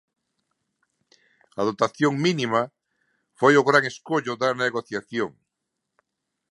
[1.59, 2.61] A dotación mínima
[3.39, 5.31] foi o gran escollo da negociación.